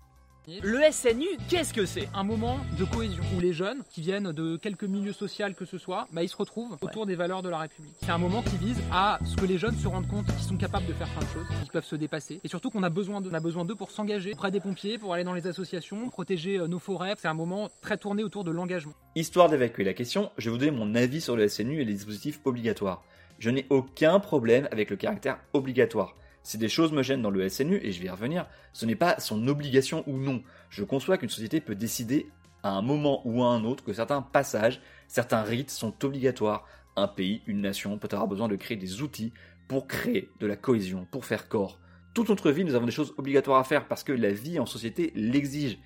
Le 0.48 0.80
SNU, 0.90 1.26
qu'est-ce 1.48 1.74
que 1.74 1.84
c'est? 1.84 2.08
Un 2.14 2.24
moment 2.24 2.58
de 2.78 2.84
cohésion 2.84 3.22
où 3.36 3.40
les 3.40 3.52
jeunes 3.52 3.82
qui 3.90 4.00
viennent 4.00 4.32
de 4.32 4.56
quelques 4.56 4.84
milieux 4.84 5.12
sociaux 5.12 5.46
que 5.56 5.64
ce 5.64 5.78
soit, 5.78 6.08
bah, 6.12 6.22
ils 6.22 6.28
se 6.28 6.36
retrouvent 6.36 6.76
autour 6.80 7.06
des 7.06 7.14
valeurs 7.14 7.42
de 7.42 7.48
la 7.48 7.58
République. 7.58 7.94
C'est 8.02 8.10
un 8.10 8.18
moment 8.18 8.42
qui 8.42 8.56
vise 8.56 8.80
à 8.90 9.18
ce 9.24 9.36
que 9.36 9.44
les 9.44 9.58
jeunes 9.58 9.76
se 9.76 9.86
rendent 9.86 10.08
compte 10.08 10.26
qu'ils 10.26 10.48
sont 10.48 10.56
capables 10.56 10.86
de 10.86 10.92
faire 10.92 11.08
plein 11.08 11.20
de 11.20 11.32
choses, 11.32 11.46
qu'ils 11.60 11.70
peuvent 11.70 11.84
se 11.84 11.94
dépasser 11.94 12.40
et 12.42 12.48
surtout 12.48 12.70
qu'on 12.70 12.82
a 12.82 12.88
besoin 12.90 13.20
d'eux. 13.20 13.30
On 13.30 13.34
a 13.34 13.40
besoin 13.40 13.64
d'eux 13.64 13.74
pour 13.74 13.90
s'engager 13.90 14.32
auprès 14.32 14.50
des 14.50 14.60
pompiers, 14.60 14.98
pour 14.98 15.14
aller 15.14 15.24
dans 15.24 15.34
les 15.34 15.46
associations, 15.46 16.08
protéger 16.08 16.58
euh, 16.58 16.66
nos 16.66 16.78
forêts. 16.78 17.14
C'est 17.18 17.28
un 17.28 17.34
moment 17.34 17.68
très 17.82 17.98
tourné 17.98 18.24
autour 18.24 18.42
de 18.42 18.50
l'engagement. 18.50 18.94
Histoire 19.14 19.50
d'évacuer 19.50 19.84
la 19.84 19.94
question, 19.94 20.30
je 20.38 20.46
vais 20.46 20.50
vous 20.52 20.58
donner 20.58 20.72
mon 20.72 20.94
avis 20.94 21.20
sur 21.20 21.36
le 21.36 21.48
SNU 21.48 21.80
et 21.80 21.84
les 21.84 21.92
dispositifs 21.92 22.40
obligatoires. 22.44 23.04
Je 23.38 23.50
n'ai 23.50 23.66
aucun 23.70 24.20
problème 24.20 24.68
avec 24.72 24.90
le 24.90 24.96
caractère 24.96 25.38
obligatoire. 25.52 26.14
Si 26.42 26.58
des 26.58 26.68
choses 26.68 26.92
me 26.92 27.02
gênent 27.02 27.22
dans 27.22 27.30
le 27.30 27.48
SNU, 27.48 27.80
et 27.82 27.92
je 27.92 28.00
vais 28.00 28.06
y 28.06 28.10
revenir, 28.10 28.46
ce 28.72 28.86
n'est 28.86 28.96
pas 28.96 29.18
son 29.20 29.46
obligation 29.48 30.04
ou 30.06 30.16
non. 30.16 30.42
Je 30.70 30.84
conçois 30.84 31.18
qu'une 31.18 31.28
société 31.28 31.60
peut 31.60 31.74
décider 31.74 32.30
à 32.62 32.70
un 32.70 32.82
moment 32.82 33.22
ou 33.24 33.42
à 33.42 33.48
un 33.48 33.64
autre 33.64 33.84
que 33.84 33.92
certains 33.92 34.22
passages, 34.22 34.80
certains 35.08 35.42
rites 35.42 35.70
sont 35.70 35.94
obligatoires. 36.04 36.66
Un 36.96 37.08
pays, 37.08 37.42
une 37.46 37.60
nation 37.60 37.98
peut 37.98 38.08
avoir 38.12 38.28
besoin 38.28 38.48
de 38.48 38.56
créer 38.56 38.76
des 38.76 39.02
outils 39.02 39.32
pour 39.68 39.86
créer 39.86 40.30
de 40.40 40.46
la 40.46 40.56
cohésion, 40.56 41.06
pour 41.10 41.24
faire 41.24 41.48
corps. 41.48 41.78
Toute 42.12 42.28
notre 42.28 42.50
vie, 42.50 42.64
nous 42.64 42.74
avons 42.74 42.86
des 42.86 42.92
choses 42.92 43.14
obligatoires 43.18 43.60
à 43.60 43.64
faire 43.64 43.86
parce 43.86 44.02
que 44.02 44.12
la 44.12 44.32
vie 44.32 44.58
en 44.58 44.66
société 44.66 45.12
l'exige. 45.14 45.78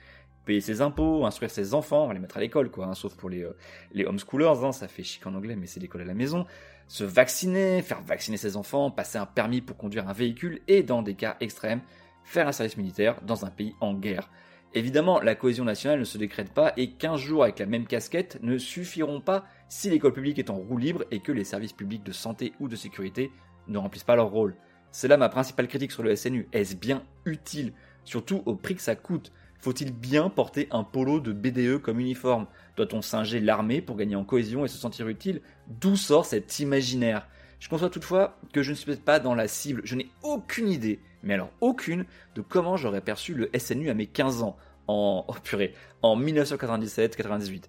Payer 0.44 0.61
ses 0.61 0.81
impôts, 0.82 1.25
instruire 1.25 1.50
ses 1.50 1.75
enfants, 1.75 2.12
les 2.12 2.19
mettre 2.19 2.37
à 2.37 2.41
l'école, 2.41 2.70
quoi, 2.70 2.87
hein, 2.87 2.94
sauf 2.94 3.14
pour 3.17 3.31
les, 3.31 3.43
euh, 3.43 3.56
les 3.93 4.05
homeschoolers, 4.05 4.64
hein, 4.64 4.73
ça 4.73 4.88
fait 4.88 5.02
chic 5.02 5.26
en 5.26 5.35
anglais, 5.35 5.56
mais 5.56 5.67
c'est 5.67 5.81
l'école 5.81 6.02
à 6.02 6.05
la 6.05 6.14
maison 6.14 6.46
se 6.88 7.05
vacciner, 7.05 7.82
faire 7.82 8.02
vacciner 8.02 8.37
ses 8.37 8.56
enfants, 8.56 8.91
passer 8.91 9.19
un 9.19 9.26
permis 9.26 9.61
pour 9.61 9.76
conduire 9.76 10.08
un 10.08 10.12
véhicule 10.12 10.61
et, 10.69 10.82
dans 10.82 11.02
des 11.02 11.14
cas 11.14 11.37
extrêmes, 11.41 11.81
faire 12.25 12.49
un 12.49 12.52
service 12.52 12.76
militaire 12.76 13.20
dans 13.23 13.44
un 13.44 13.50
pays 13.50 13.75
en 13.81 13.94
guerre. 13.94 14.31
Évidemment, 14.74 15.20
la 15.20 15.36
cohésion 15.36 15.65
nationale 15.65 16.01
ne 16.01 16.05
se 16.05 16.19
décrète 16.19 16.53
pas 16.53 16.72
et 16.77 16.91
15 16.91 17.20
jours 17.20 17.44
avec 17.44 17.60
la 17.60 17.67
même 17.67 17.86
casquette 17.86 18.39
ne 18.43 18.58
suffiront 18.58 19.20
pas 19.20 19.44
si 19.69 19.89
l'école 19.89 20.13
publique 20.13 20.39
est 20.39 20.51
en 20.51 20.56
roue 20.56 20.79
libre 20.79 21.05
et 21.10 21.20
que 21.20 21.31
les 21.31 21.44
services 21.44 21.72
publics 21.72 22.03
de 22.03 22.13
santé 22.13 22.53
ou 22.58 22.67
de 22.67 22.74
sécurité 22.74 23.31
ne 23.69 23.79
remplissent 23.79 24.05
pas 24.05 24.17
leur 24.17 24.31
rôle. 24.31 24.56
C'est 24.91 25.08
là 25.08 25.17
ma 25.17 25.29
principale 25.29 25.69
critique 25.69 25.93
sur 25.93 26.03
le 26.03 26.15
SNU. 26.17 26.48
Est-ce 26.53 26.74
bien 26.74 27.05
utile? 27.24 27.72
Surtout 28.05 28.43
au 28.46 28.56
prix 28.56 28.74
que 28.74 28.82
ça 28.82 28.96
coûte. 28.96 29.32
Faut-il 29.61 29.93
bien 29.93 30.29
porter 30.29 30.69
un 30.70 30.84
polo 30.84 31.20
de 31.20 31.32
BDE 31.32 31.79
comme 31.81 32.01
uniforme? 32.01 32.46
Doit-on 32.77 33.03
singer 33.03 33.41
l'armée 33.41 33.81
pour 33.81 33.96
gagner 33.96 34.17
en 34.17 34.25
cohésion 34.25 34.65
et 34.65 34.69
se 34.69 34.79
sentir 34.79 35.08
utile? 35.08 35.41
D'où 35.69 35.96
sort 35.96 36.27
cet 36.27 36.58
imaginaire? 36.58 37.27
Je 37.61 37.69
conçois 37.69 37.89
toutefois 37.89 38.39
que 38.53 38.63
je 38.63 38.73
ne 38.73 38.77
suis 38.77 38.94
pas 38.96 39.20
dans 39.20 39.34
la 39.34 39.49
cible, 39.49 39.81
je 39.84 39.94
n'ai 39.94 40.11
aucune 40.23 40.69
idée, 40.69 41.01
mais 41.23 41.32
alors 41.32 41.51
aucune, 41.63 42.05
de 42.34 42.43
comment 42.43 42.77
j'aurais 42.77 43.01
perçu 43.01 43.32
le 43.32 43.49
SNU 43.58 43.89
à 43.89 43.94
mes 43.94 44.06
15 44.06 44.43
ans, 44.43 44.56
en, 44.87 45.25
oh 45.29 45.34
purée, 45.43 45.73
en 46.03 46.15
1997-98. 46.20 47.63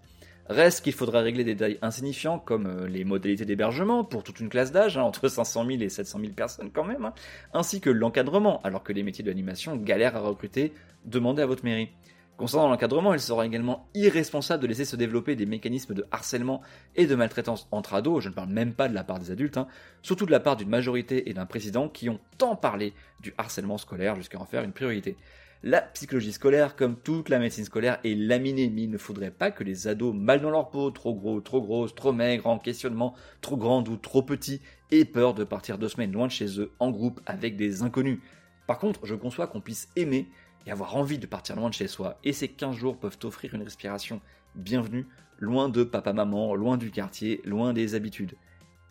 Reste 0.48 0.84
qu'il 0.84 0.94
faudra 0.94 1.22
régler 1.22 1.44
des 1.44 1.56
détails 1.56 1.80
insignifiants 1.82 2.38
comme 2.38 2.68
euh, 2.68 2.88
les 2.88 3.04
modalités 3.04 3.46
d'hébergement 3.46 4.04
pour 4.04 4.24
toute 4.24 4.40
une 4.40 4.50
classe 4.50 4.72
d'âge, 4.72 4.96
hein, 4.96 5.02
entre 5.02 5.28
500 5.28 5.66
000 5.66 5.82
et 5.82 5.90
700 5.90 6.20
000 6.20 6.34
personnes 6.34 6.70
quand 6.72 6.84
même, 6.84 7.06
hein, 7.06 7.14
ainsi 7.54 7.82
que 7.82 7.90
l'encadrement, 7.90 8.62
alors 8.62 8.84
que 8.84 8.94
les 8.94 9.02
métiers 9.02 9.24
de 9.24 9.30
l'animation 9.30 9.76
galèrent 9.76 10.16
à 10.16 10.20
recruter, 10.20 10.72
demandez 11.04 11.42
à 11.42 11.48
votre 11.48 11.66
mairie. 11.66 11.90
Concernant 12.38 12.68
l'encadrement, 12.68 13.14
il 13.14 13.20
sera 13.22 13.46
également 13.46 13.88
irresponsable 13.96 14.62
de 14.62 14.68
laisser 14.68 14.86
se 14.86 14.98
développer 14.98 15.36
des 15.36 15.46
mécanismes 15.48 15.94
de 15.94 16.06
harcèlement 16.12 16.62
et 16.96 17.08
de 17.08 17.16
maltraitance 17.16 17.68
entre 17.72 17.96
ados, 17.96 18.22
je 18.24 18.30
ne 18.30 18.34
parle 18.34 18.50
même 18.50 18.74
pas 18.74 18.90
de 18.90 18.94
la 18.94 19.06
part 19.06 19.20
des 19.20 19.32
adultes, 19.32 19.58
hein, 19.58 19.68
surtout 20.02 20.26
de 20.26 20.32
la 20.32 20.42
part 20.42 20.58
d'une 20.58 20.70
majorité 20.70 21.30
et 21.30 21.34
d'un 21.34 21.46
président 21.46 21.90
qui 21.90 22.10
ont 22.10 22.20
tant 22.38 22.56
parlé 22.56 22.94
du 23.22 23.34
harcèlement 23.38 23.78
scolaire 23.80 24.16
jusqu'à 24.16 24.40
en 24.40 24.46
faire 24.46 24.64
une 24.64 24.74
priorité. 24.74 25.18
La 25.68 25.82
psychologie 25.82 26.32
scolaire, 26.32 26.76
comme 26.76 26.96
toute 26.96 27.28
la 27.30 27.40
médecine 27.40 27.66
scolaire, 27.66 27.98
est 28.04 28.14
laminée, 28.14 28.70
mais 28.70 28.84
il 28.84 28.92
ne 28.92 29.00
faudrait 29.00 29.32
pas 29.32 29.50
que 29.50 29.64
les 29.64 29.88
ados 29.88 30.14
mal 30.14 30.40
dans 30.40 30.52
leur 30.52 30.70
peau, 30.70 30.92
trop 30.92 31.16
gros, 31.16 31.42
trop 31.42 31.60
grosses, 31.60 31.96
trop 31.96 32.14
maigres, 32.14 32.46
en 32.46 32.60
questionnement, 32.60 33.16
trop 33.42 33.58
grandes 33.58 33.90
ou 33.90 33.98
trop 33.98 34.22
petits, 34.22 34.62
aient 34.92 35.06
peur 35.06 35.34
de 35.34 35.44
partir 35.44 35.80
deux 35.80 35.90
semaines 35.90 36.12
loin 36.12 36.28
de 36.28 36.32
chez 36.32 36.60
eux, 36.60 36.72
en 36.78 36.92
groupe, 36.92 37.20
avec 37.26 37.56
des 37.56 37.82
inconnus. 37.82 38.20
Par 38.68 38.78
contre, 38.78 39.08
je 39.08 39.16
conçois 39.16 39.48
qu'on 39.48 39.60
puisse 39.60 39.90
aimer 39.96 40.30
et 40.68 40.72
avoir 40.72 40.96
envie 40.96 41.18
de 41.18 41.26
partir 41.26 41.56
loin 41.56 41.70
de 41.70 41.74
chez 41.74 41.88
soi, 41.88 42.20
et 42.24 42.32
ces 42.32 42.48
15 42.48 42.76
jours 42.76 43.00
peuvent 43.00 43.18
offrir 43.24 43.56
une 43.56 43.64
respiration 43.64 44.22
bienvenue, 44.54 45.08
loin 45.40 45.68
de 45.68 45.84
papa-maman, 45.84 46.54
loin 46.54 46.78
du 46.78 46.92
quartier, 46.92 47.42
loin 47.44 47.74
des 47.74 47.96
habitudes. 47.96 48.36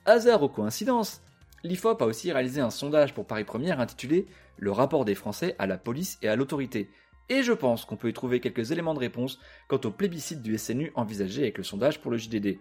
Hasard 0.06 0.42
ou 0.42 0.48
coïncidence 0.48 1.22
L'IFOP 1.64 2.02
a 2.02 2.04
aussi 2.04 2.30
réalisé 2.30 2.60
un 2.60 2.68
sondage 2.68 3.14
pour 3.14 3.26
Paris 3.26 3.44
Première 3.44 3.80
intitulé 3.80 4.26
Le 4.58 4.70
rapport 4.70 5.06
des 5.06 5.14
Français 5.14 5.56
à 5.58 5.66
la 5.66 5.78
police 5.78 6.18
et 6.20 6.28
à 6.28 6.36
l'autorité. 6.36 6.90
Et 7.30 7.42
je 7.42 7.54
pense 7.54 7.86
qu'on 7.86 7.96
peut 7.96 8.10
y 8.10 8.12
trouver 8.12 8.40
quelques 8.40 8.70
éléments 8.70 8.92
de 8.92 8.98
réponse 8.98 9.38
quant 9.66 9.80
au 9.82 9.90
plébiscite 9.90 10.42
du 10.42 10.58
SNU 10.58 10.92
envisagé 10.94 11.40
avec 11.40 11.56
le 11.56 11.64
sondage 11.64 12.02
pour 12.02 12.10
le 12.10 12.18
JDD. 12.18 12.58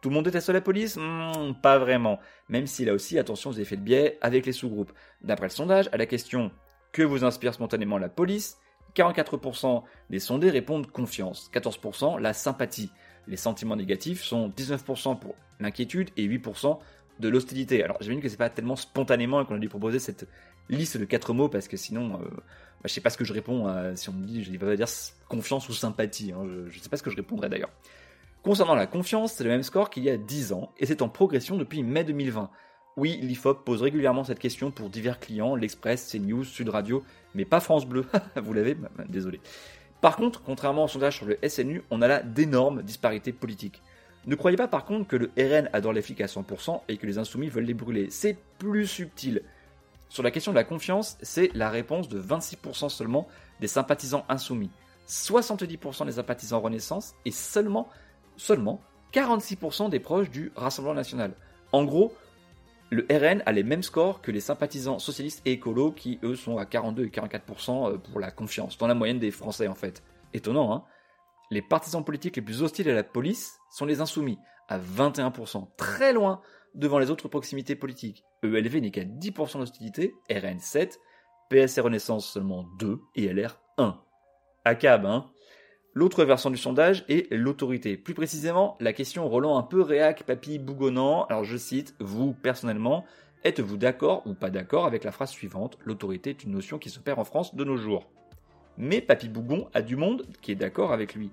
Tout 0.00 0.10
le 0.10 0.14
monde 0.14 0.26
déteste 0.26 0.50
la 0.50 0.60
police? 0.60 0.96
Hmm, 0.96 1.54
Pas 1.60 1.78
vraiment, 1.78 2.20
même 2.48 2.68
s'il 2.68 2.88
a 2.88 2.94
aussi 2.94 3.18
attention 3.18 3.50
aux 3.50 3.54
effets 3.54 3.76
de 3.76 3.82
biais 3.82 4.16
avec 4.20 4.46
les 4.46 4.52
sous-groupes. 4.52 4.92
D'après 5.22 5.46
le 5.46 5.52
sondage, 5.52 5.88
à 5.90 5.96
la 5.96 6.06
question 6.06 6.52
Que 6.92 7.02
vous 7.02 7.24
inspire 7.24 7.52
spontanément 7.52 7.98
la 7.98 8.08
police? 8.08 8.58
44% 8.94 9.82
des 10.08 10.20
sondés 10.20 10.50
répondent 10.50 10.86
confiance, 10.86 11.50
14% 11.52 12.20
la 12.20 12.32
sympathie. 12.32 12.92
Les 13.26 13.36
sentiments 13.36 13.74
négatifs 13.74 14.22
sont 14.22 14.48
19% 14.50 15.18
pour 15.18 15.34
l'inquiétude 15.58 16.10
et 16.16 16.28
8% 16.28 16.78
de 17.20 17.28
l'hostilité. 17.28 17.82
Alors 17.82 17.96
j'imagine 18.00 18.22
que 18.22 18.28
c'est 18.28 18.36
pas 18.36 18.50
tellement 18.50 18.76
spontanément 18.76 19.44
qu'on 19.44 19.54
a 19.56 19.58
dû 19.58 19.68
proposer 19.68 19.98
cette 19.98 20.26
liste 20.68 20.96
de 20.96 21.04
quatre 21.04 21.32
mots 21.32 21.48
parce 21.48 21.68
que 21.68 21.76
sinon, 21.76 22.14
euh, 22.20 22.24
bah, 22.28 22.40
je 22.84 22.88
sais 22.92 23.00
pas 23.00 23.10
ce 23.10 23.16
que 23.16 23.24
je 23.24 23.32
réponds 23.32 23.66
à- 23.66 23.96
si 23.96 24.08
on 24.08 24.12
me 24.12 24.26
dit, 24.26 24.42
je 24.44 24.50
vais 24.50 24.76
dire 24.76 24.86
confiance 25.28 25.68
ou 25.68 25.72
sympathie. 25.72 26.32
hein. 26.32 26.44
je, 26.46 26.70
je 26.70 26.80
sais 26.80 26.88
pas 26.88 26.96
ce 26.96 27.02
que 27.02 27.10
je 27.10 27.16
répondrais 27.16 27.48
d'ailleurs. 27.48 27.70
Concernant 28.42 28.74
la 28.74 28.86
confiance, 28.86 29.32
c'est 29.32 29.44
le 29.44 29.50
même 29.50 29.62
score 29.64 29.90
qu'il 29.90 30.04
y 30.04 30.10
a 30.10 30.16
10 30.16 30.52
ans 30.52 30.72
et 30.78 30.86
c'est 30.86 31.02
en 31.02 31.08
progression 31.08 31.56
depuis 31.56 31.82
mai 31.82 32.04
2020. 32.04 32.50
Oui, 32.96 33.18
l'IFOP 33.20 33.64
pose 33.64 33.82
régulièrement 33.82 34.24
cette 34.24 34.38
question 34.38 34.70
pour 34.70 34.88
divers 34.88 35.18
clients, 35.20 35.54
l'Express, 35.54 36.10
CNews, 36.10 36.44
Sud 36.44 36.68
Radio, 36.70 37.04
mais 37.34 37.44
pas 37.44 37.60
France 37.60 37.86
Bleu. 37.86 38.06
Vous 38.36 38.52
l'avez 38.54 38.74
Bah, 38.74 38.88
bah, 38.96 39.04
Désolé. 39.08 39.40
Par 40.00 40.16
contre, 40.16 40.42
contrairement 40.42 40.84
au 40.84 40.88
sondage 40.88 41.16
sur 41.16 41.26
le 41.26 41.38
SNU, 41.46 41.82
on 41.90 42.00
a 42.02 42.08
là 42.08 42.22
d'énormes 42.22 42.82
disparités 42.82 43.32
politiques. 43.32 43.82
Ne 44.26 44.34
croyez 44.34 44.56
pas 44.56 44.66
par 44.66 44.84
contre 44.84 45.06
que 45.06 45.16
le 45.16 45.30
RN 45.38 45.70
adore 45.72 45.92
les 45.92 46.02
flics 46.02 46.20
à 46.20 46.26
100% 46.26 46.82
et 46.88 46.96
que 46.96 47.06
les 47.06 47.18
insoumis 47.18 47.48
veulent 47.48 47.64
les 47.64 47.74
brûler. 47.74 48.08
C'est 48.10 48.36
plus 48.58 48.86
subtil. 48.88 49.42
Sur 50.08 50.24
la 50.24 50.32
question 50.32 50.50
de 50.50 50.56
la 50.56 50.64
confiance, 50.64 51.16
c'est 51.22 51.50
la 51.54 51.70
réponse 51.70 52.08
de 52.08 52.20
26% 52.20 52.88
seulement 52.88 53.28
des 53.60 53.68
sympathisants 53.68 54.24
insoumis, 54.28 54.70
70% 55.08 56.06
des 56.06 56.12
sympathisants 56.12 56.60
Renaissance 56.60 57.14
et 57.24 57.30
seulement, 57.30 57.88
seulement 58.36 58.80
46% 59.12 59.90
des 59.90 60.00
proches 60.00 60.30
du 60.30 60.52
Rassemblement 60.56 60.94
National. 60.94 61.32
En 61.72 61.84
gros, 61.84 62.12
le 62.90 63.06
RN 63.10 63.42
a 63.46 63.52
les 63.52 63.62
mêmes 63.62 63.82
scores 63.82 64.22
que 64.22 64.30
les 64.30 64.40
sympathisants 64.40 64.98
socialistes 64.98 65.42
et 65.44 65.52
écolos 65.52 65.92
qui, 65.92 66.18
eux, 66.22 66.36
sont 66.36 66.58
à 66.58 66.66
42 66.66 67.04
et 67.04 67.08
44% 67.08 67.98
pour 67.98 68.20
la 68.20 68.30
confiance, 68.30 68.78
dans 68.78 68.86
la 68.86 68.94
moyenne 68.94 69.18
des 69.18 69.30
Français 69.30 69.68
en 69.68 69.74
fait. 69.74 70.02
Étonnant, 70.34 70.72
hein? 70.72 70.82
Les 71.50 71.62
partisans 71.62 72.04
politiques 72.04 72.36
les 72.36 72.42
plus 72.42 72.62
hostiles 72.62 72.90
à 72.90 72.94
la 72.94 73.04
police 73.04 73.58
sont 73.70 73.86
les 73.86 74.00
insoumis, 74.00 74.38
à 74.68 74.78
21%, 74.78 75.68
très 75.76 76.12
loin 76.12 76.40
devant 76.74 76.98
les 76.98 77.10
autres 77.10 77.28
proximités 77.28 77.76
politiques. 77.76 78.24
ELV 78.42 78.80
n'est 78.80 78.90
qu'à 78.90 79.04
10% 79.04 79.58
d'hostilité, 79.58 80.14
RN 80.30 80.58
7, 80.58 81.00
PS 81.50 81.78
et 81.78 81.80
Renaissance 81.80 82.28
seulement 82.28 82.64
2 82.78 83.00
et 83.14 83.32
LR 83.32 83.60
1. 83.78 83.96
ACAB, 84.64 85.06
hein 85.06 85.30
L'autre 85.94 86.24
versant 86.24 86.50
du 86.50 86.58
sondage 86.58 87.06
est 87.08 87.32
l'autorité. 87.32 87.96
Plus 87.96 88.12
précisément, 88.12 88.76
la 88.80 88.92
question 88.92 89.28
relant 89.30 89.56
un 89.56 89.62
peu 89.62 89.80
réac, 89.80 90.24
papy, 90.24 90.58
bougonnant. 90.58 91.24
Alors 91.26 91.44
je 91.44 91.56
cite, 91.56 91.94
vous, 92.00 92.34
personnellement, 92.34 93.06
êtes-vous 93.44 93.78
d'accord 93.78 94.22
ou 94.26 94.34
pas 94.34 94.50
d'accord 94.50 94.84
avec 94.84 95.04
la 95.04 95.12
phrase 95.12 95.30
suivante? 95.30 95.78
L'autorité 95.84 96.30
est 96.30 96.44
une 96.44 96.50
notion 96.50 96.78
qui 96.78 96.90
se 96.90 96.98
perd 96.98 97.18
en 97.18 97.24
France 97.24 97.54
de 97.54 97.64
nos 97.64 97.78
jours. 97.78 98.10
Mais 98.78 99.00
Papy 99.00 99.28
Bougon 99.28 99.68
a 99.74 99.82
du 99.82 99.96
monde 99.96 100.26
qui 100.42 100.52
est 100.52 100.56
d'accord 100.56 100.92
avec 100.92 101.14
lui. 101.14 101.30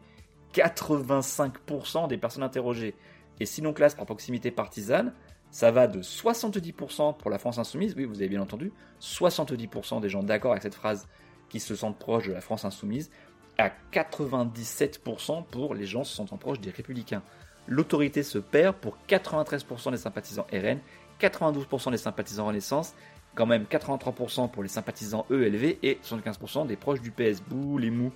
85% 0.53 2.07
des 2.07 2.17
personnes 2.17 2.43
interrogées. 2.43 2.95
Et 3.39 3.45
sinon 3.45 3.73
classe 3.73 3.95
par 3.95 4.05
proximité 4.05 4.51
partisane, 4.51 5.13
ça 5.51 5.71
va 5.71 5.87
de 5.87 6.01
70% 6.01 7.17
pour 7.17 7.29
la 7.29 7.37
France 7.37 7.57
insoumise, 7.59 7.93
oui 7.95 8.05
vous 8.05 8.15
avez 8.15 8.29
bien 8.29 8.41
entendu, 8.41 8.71
70% 9.01 10.01
des 10.01 10.09
gens 10.09 10.23
d'accord 10.23 10.51
avec 10.51 10.63
cette 10.63 10.75
phrase 10.75 11.07
qui 11.49 11.59
se 11.59 11.75
sentent 11.75 11.99
proches 11.99 12.27
de 12.27 12.33
la 12.33 12.41
France 12.41 12.65
insoumise, 12.65 13.11
à 13.57 13.71
97% 13.91 15.45
pour 15.45 15.75
les 15.75 15.85
gens 15.85 16.03
se 16.03 16.15
sentant 16.15 16.37
proches 16.37 16.59
des 16.59 16.71
républicains. 16.71 17.21
L'autorité 17.67 18.23
se 18.23 18.39
perd 18.39 18.75
pour 18.77 18.97
93% 19.07 19.91
des 19.91 19.97
sympathisants 19.97 20.47
RN, 20.51 20.79
92% 21.21 21.91
des 21.91 21.97
sympathisants 21.97 22.47
Renaissance, 22.47 22.95
quand 23.35 23.45
même 23.45 23.63
83% 23.63 24.49
pour 24.49 24.63
les 24.63 24.69
sympathisants 24.69 25.25
ELV 25.29 25.77
et 25.83 25.99
75% 26.03 26.67
des 26.67 26.75
proches 26.75 27.01
du 27.01 27.11
PS. 27.11 27.41
Bouh, 27.41 27.77
les 27.77 27.89
mous. 27.89 28.11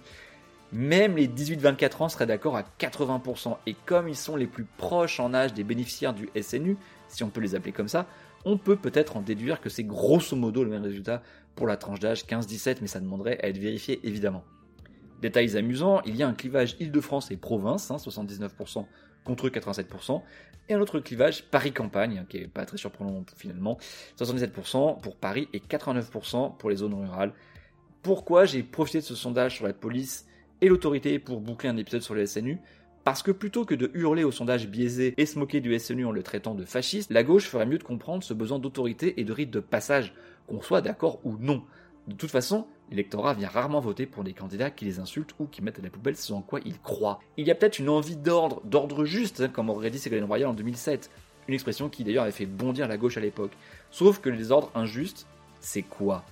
Même 0.74 1.16
les 1.16 1.28
18-24 1.28 2.04
ans 2.04 2.10
seraient 2.10 2.26
d'accord 2.26 2.58
à 2.58 2.64
80%. 2.80 3.58
Et 3.66 3.76
comme 3.86 4.10
ils 4.10 4.18
sont 4.18 4.36
les 4.36 4.48
plus 4.48 4.66
proches 4.78 5.20
en 5.20 5.34
âge 5.34 5.54
des 5.54 5.64
bénéficiaires 5.64 6.14
du 6.14 6.30
SNU, 6.40 6.78
si 7.08 7.24
on 7.24 7.30
peut 7.30 7.42
les 7.42 7.56
appeler 7.56 7.72
comme 7.72 7.88
ça, 7.88 8.06
on 8.46 8.58
peut 8.58 8.76
peut-être 8.76 9.18
en 9.18 9.22
déduire 9.22 9.62
que 9.62 9.70
c'est 9.70 9.84
grosso 9.84 10.36
modo 10.36 10.64
le 10.64 10.70
même 10.70 10.84
résultat 10.84 11.22
pour 11.56 11.68
la 11.68 11.78
tranche 11.78 12.00
d'âge 12.00 12.26
15-17, 12.26 12.78
mais 12.82 12.88
ça 12.88 13.00
demanderait 13.00 13.40
à 13.42 13.48
être 13.48 13.58
vérifié 13.58 14.00
évidemment. 14.04 14.44
Détails 15.22 15.58
amusants, 15.58 16.02
il 16.06 16.16
y 16.16 16.22
a 16.22 16.28
un 16.28 16.34
clivage 16.34 16.76
Île-de-France 16.80 17.32
et 17.32 17.38
province, 17.38 17.90
hein, 17.90 17.98
79% 17.98 18.86
contre 19.28 19.50
87%, 19.50 20.22
et 20.70 20.74
un 20.74 20.80
autre 20.80 21.00
clivage 21.00 21.44
Paris-Campagne, 21.44 22.26
qui 22.30 22.38
est 22.38 22.48
pas 22.48 22.66
très 22.66 22.78
surprenant 22.78 23.24
finalement, 23.36 23.78
77% 24.20 25.02
pour 25.02 25.16
Paris 25.18 25.50
et 25.54 25.60
89% 25.60 26.58
pour 26.58 26.70
les 26.70 26.78
zones 26.78 26.94
rurales. 26.94 27.34
Pourquoi 28.02 28.46
j'ai 28.46 28.64
profité 28.64 29.00
de 29.00 29.04
ce 29.04 29.16
sondage 29.16 29.56
sur 29.56 29.68
la 29.68 29.74
police 29.74 30.26
et 30.62 30.70
l'autorité 30.70 31.20
pour 31.20 31.42
boucler 31.42 31.70
un 31.70 31.78
épisode 31.78 32.02
sur 32.02 32.16
le 32.16 32.26
SNU 32.26 32.60
parce 33.04 33.24
que 33.24 33.32
plutôt 33.32 33.64
que 33.64 33.76
de 33.76 33.90
hurler 33.94 34.26
au 34.26 34.34
sondage 34.34 34.68
biaisé 34.68 35.14
et 35.16 35.26
se 35.26 35.40
moquer 35.40 35.62
du 35.62 35.78
SNU 35.80 36.06
en 36.06 36.12
le 36.12 36.24
traitant 36.24 36.56
de 36.56 36.66
fasciste, 36.66 37.10
la 37.10 37.24
gauche 37.24 37.48
ferait 37.48 37.66
mieux 37.66 37.78
de 37.78 37.84
comprendre 37.84 38.22
ce 38.22 38.34
besoin 38.34 38.60
d'autorité 38.60 39.22
et 39.22 39.24
de 39.24 39.32
rite 39.32 39.50
de 39.50 39.62
passage, 39.62 40.14
qu'on 40.48 40.62
soit 40.62 40.82
d'accord 40.82 41.22
ou 41.24 41.38
non. 41.40 41.64
De 42.08 42.16
toute 42.16 42.32
façon, 42.32 42.68
l'électorat 42.90 43.34
vient 43.34 43.50
rarement 43.50 43.80
voter 43.80 44.06
pour 44.06 44.24
des 44.24 44.34
candidats 44.34 44.72
qui 44.72 44.86
les 44.86 45.00
insultent 45.00 45.36
ou 45.40 45.46
qui 45.46 45.62
mettent 45.62 45.80
à 45.80 45.82
la 45.82 45.90
poubelle 45.90 46.16
ce 46.16 46.34
en 46.34 46.42
quoi 46.42 46.60
ils 46.66 46.80
croient. 46.80 47.20
Il 47.38 47.48
y 47.48 47.52
a 47.52 47.56
peut-être 47.56 47.80
une 47.80 47.90
envie 47.90 48.16
d'ordre, 48.16 48.62
d'ordre 48.64 49.06
juste, 49.06 49.42
hein, 49.42 49.50
comme 49.50 49.70
aurait 49.70 49.90
dit 49.90 50.00
Ségolène 50.00 50.26
Royal 50.26 50.50
en 50.50 50.54
2007, 50.54 51.10
une 51.48 51.54
expression 51.54 51.90
qui 51.90 52.04
d'ailleurs 52.04 52.24
avait 52.24 52.32
fait 52.32 52.46
bondir 52.46 52.88
la 52.88 52.98
gauche 52.98 53.18
à 53.18 53.22
l'époque. 53.22 53.52
Sauf 53.92 54.20
que 54.20 54.30
les 54.30 54.52
ordres 54.52 54.72
injustes, 54.76 55.28
c'est 55.60 55.82
quoi 55.82 56.24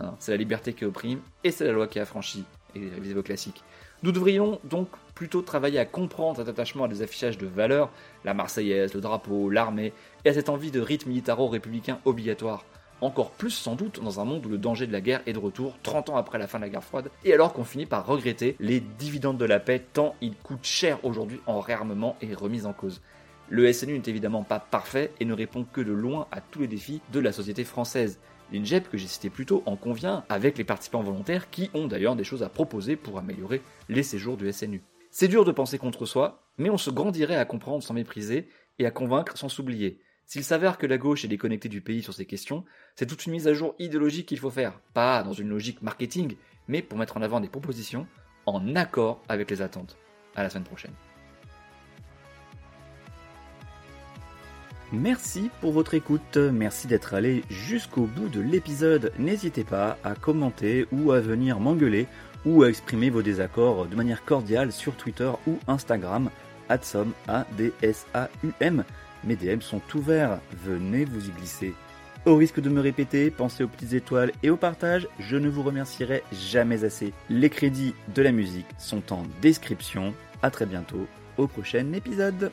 hein? 0.00 0.14
C'est 0.18 0.32
la 0.32 0.38
liberté 0.38 0.72
qui 0.72 0.84
opprime 0.84 1.20
et 1.42 1.50
c'est 1.50 1.64
la 1.64 1.72
loi 1.72 1.86
qui 1.86 1.98
affranchit, 1.98 2.44
et 2.74 2.80
les 2.80 3.14
vos 3.14 3.22
classiques. 3.22 3.62
Nous 4.02 4.12
devrions 4.12 4.60
donc 4.64 4.88
plutôt 5.14 5.40
travailler 5.40 5.78
à 5.78 5.86
comprendre 5.86 6.36
cet 6.36 6.48
attachement 6.48 6.84
à 6.84 6.88
des 6.88 7.00
affichages 7.02 7.38
de 7.38 7.46
valeurs, 7.46 7.90
la 8.24 8.34
Marseillaise, 8.34 8.92
le 8.92 9.00
drapeau, 9.00 9.48
l'armée, 9.48 9.92
et 10.24 10.28
à 10.28 10.34
cette 10.34 10.48
envie 10.48 10.70
de 10.70 10.80
rite 10.80 11.06
militaro-républicain 11.06 12.00
obligatoire. 12.04 12.64
Encore 13.00 13.32
plus 13.32 13.50
sans 13.50 13.74
doute 13.74 14.02
dans 14.02 14.20
un 14.20 14.24
monde 14.24 14.46
où 14.46 14.48
le 14.48 14.58
danger 14.58 14.86
de 14.86 14.92
la 14.92 15.00
guerre 15.00 15.20
est 15.26 15.32
de 15.32 15.38
retour 15.38 15.76
30 15.82 16.10
ans 16.10 16.16
après 16.16 16.38
la 16.38 16.46
fin 16.46 16.58
de 16.58 16.64
la 16.64 16.70
guerre 16.70 16.84
froide, 16.84 17.10
et 17.24 17.34
alors 17.34 17.52
qu'on 17.52 17.64
finit 17.64 17.86
par 17.86 18.06
regretter 18.06 18.56
les 18.60 18.80
dividendes 18.80 19.36
de 19.36 19.44
la 19.44 19.60
paix 19.60 19.84
tant 19.92 20.14
ils 20.20 20.36
coûtent 20.36 20.64
cher 20.64 21.04
aujourd'hui 21.04 21.40
en 21.46 21.60
réarmement 21.60 22.16
et 22.22 22.34
remise 22.34 22.66
en 22.66 22.72
cause. 22.72 23.02
Le 23.50 23.70
SNU 23.72 23.98
n'est 23.98 24.08
évidemment 24.08 24.42
pas 24.42 24.58
parfait 24.58 25.12
et 25.20 25.24
ne 25.24 25.34
répond 25.34 25.66
que 25.70 25.82
de 25.82 25.92
loin 25.92 26.26
à 26.32 26.40
tous 26.40 26.60
les 26.60 26.66
défis 26.66 27.02
de 27.12 27.20
la 27.20 27.32
société 27.32 27.64
française. 27.64 28.18
L'INJEP 28.52 28.88
que 28.88 28.96
j'ai 28.96 29.06
cité 29.06 29.30
plus 29.30 29.46
tôt 29.46 29.62
en 29.66 29.76
convient 29.76 30.24
avec 30.28 30.56
les 30.56 30.64
participants 30.64 31.02
volontaires 31.02 31.50
qui 31.50 31.70
ont 31.74 31.86
d'ailleurs 31.86 32.16
des 32.16 32.24
choses 32.24 32.42
à 32.42 32.48
proposer 32.48 32.96
pour 32.96 33.18
améliorer 33.18 33.60
les 33.88 34.02
séjours 34.02 34.36
du 34.36 34.50
SNU. 34.50 34.82
C'est 35.10 35.28
dur 35.28 35.44
de 35.44 35.52
penser 35.52 35.78
contre 35.78 36.06
soi, 36.06 36.42
mais 36.56 36.70
on 36.70 36.78
se 36.78 36.90
grandirait 36.90 37.36
à 37.36 37.44
comprendre 37.44 37.82
sans 37.82 37.94
mépriser 37.94 38.48
et 38.78 38.86
à 38.86 38.90
convaincre 38.90 39.36
sans 39.36 39.48
s'oublier. 39.48 40.00
S'il 40.26 40.44
s'avère 40.44 40.78
que 40.78 40.86
la 40.86 40.98
gauche 40.98 41.24
est 41.24 41.28
déconnectée 41.28 41.68
du 41.68 41.80
pays 41.80 42.02
sur 42.02 42.14
ces 42.14 42.24
questions, 42.24 42.64
c'est 42.96 43.06
toute 43.06 43.26
une 43.26 43.32
mise 43.32 43.46
à 43.46 43.54
jour 43.54 43.74
idéologique 43.78 44.26
qu'il 44.26 44.38
faut 44.38 44.50
faire, 44.50 44.80
pas 44.94 45.22
dans 45.22 45.32
une 45.32 45.48
logique 45.48 45.82
marketing, 45.82 46.36
mais 46.66 46.82
pour 46.82 46.98
mettre 46.98 47.16
en 47.16 47.22
avant 47.22 47.40
des 47.40 47.48
propositions 47.48 48.06
en 48.46 48.74
accord 48.74 49.22
avec 49.28 49.50
les 49.50 49.62
attentes. 49.62 49.96
À 50.34 50.42
la 50.42 50.50
semaine 50.50 50.64
prochaine. 50.64 50.94
Merci 54.92 55.50
pour 55.60 55.72
votre 55.72 55.94
écoute, 55.94 56.36
merci 56.36 56.86
d'être 56.86 57.14
allé 57.14 57.42
jusqu'au 57.50 58.06
bout 58.06 58.28
de 58.28 58.40
l'épisode. 58.40 59.12
N'hésitez 59.18 59.64
pas 59.64 59.98
à 60.04 60.14
commenter 60.14 60.86
ou 60.92 61.12
à 61.12 61.20
venir 61.20 61.58
m'engueuler 61.58 62.06
ou 62.44 62.62
à 62.62 62.68
exprimer 62.68 63.10
vos 63.10 63.22
désaccords 63.22 63.86
de 63.86 63.96
manière 63.96 64.24
cordiale 64.24 64.72
sur 64.72 64.94
Twitter 64.94 65.30
ou 65.46 65.58
Instagram, 65.66 66.30
adsom. 66.68 67.12
Mes 69.26 69.36
DM 69.36 69.60
sont 69.60 69.80
ouverts, 69.94 70.38
venez 70.64 71.04
vous 71.04 71.28
y 71.28 71.30
glisser. 71.30 71.74
Au 72.26 72.36
risque 72.36 72.60
de 72.60 72.70
me 72.70 72.80
répéter, 72.80 73.30
pensez 73.30 73.64
aux 73.64 73.68
petites 73.68 73.92
étoiles 73.92 74.32
et 74.42 74.50
au 74.50 74.56
partage, 74.56 75.08
je 75.18 75.36
ne 75.36 75.48
vous 75.48 75.62
remercierai 75.62 76.22
jamais 76.32 76.84
assez. 76.84 77.12
Les 77.28 77.50
crédits 77.50 77.94
de 78.14 78.22
la 78.22 78.32
musique 78.32 78.66
sont 78.78 79.12
en 79.12 79.24
description. 79.42 80.14
À 80.42 80.50
très 80.50 80.66
bientôt 80.66 81.06
au 81.38 81.46
prochain 81.46 81.92
épisode. 81.92 82.50